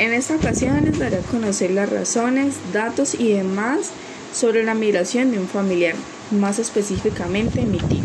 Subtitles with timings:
[0.00, 3.90] En esta ocasión les daré a conocer las razones, datos y demás
[4.34, 5.94] sobre la migración de un familiar,
[6.30, 8.00] más específicamente mi tío.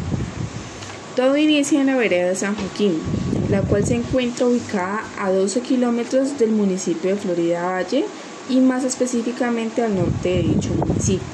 [1.16, 3.00] Todo inicia en la vereda de San Joaquín,
[3.50, 8.04] la cual se encuentra ubicada a 12 kilómetros del municipio de Florida Valle
[8.50, 11.26] y más específicamente al norte de dicho municipio.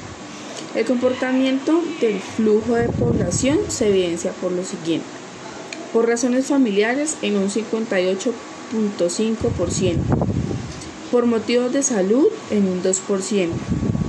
[0.76, 5.08] El comportamiento del flujo de población se evidencia por lo siguiente.
[5.92, 10.41] Por razones familiares en un 58.5%.
[11.12, 13.50] Por motivos de salud en un 2%.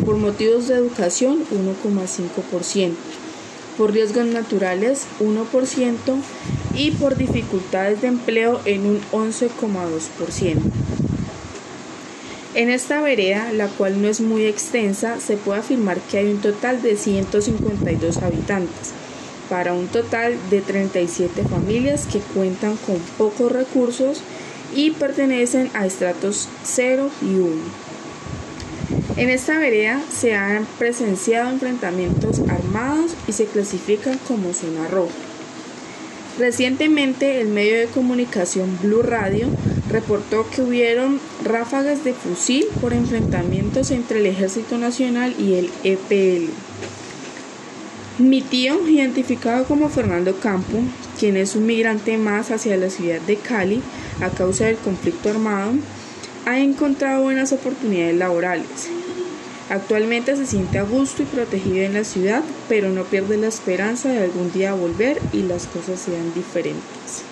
[0.06, 2.94] Por motivos de educación 1,5%.
[3.78, 5.98] Por riesgos naturales 1%
[6.76, 10.60] y por dificultades de empleo en un 11,2%.
[12.56, 16.40] En esta vereda, la cual no es muy extensa, se puede afirmar que hay un
[16.40, 18.92] total de 152 habitantes,
[19.50, 24.22] para un total de 37 familias que cuentan con pocos recursos
[24.76, 27.52] y pertenecen a estratos 0 y 1.
[29.16, 35.14] En esta vereda se han presenciado enfrentamientos armados y se clasifican como zona roja.
[36.38, 39.48] Recientemente el medio de comunicación Blue Radio
[39.90, 46.50] reportó que hubieron ráfagas de fusil por enfrentamientos entre el Ejército Nacional y el EPL.
[48.18, 50.80] Mi tío, identificado como Fernando Campo,
[51.24, 53.82] quien es un migrante más hacia la ciudad de Cali
[54.20, 55.72] a causa del conflicto armado,
[56.46, 58.90] ha encontrado buenas oportunidades laborales
[59.70, 64.10] Actualmente se siente a gusto y protegido en la ciudad, pero no pierde la esperanza
[64.10, 67.24] de algún día volver y las cosas sean diferentes.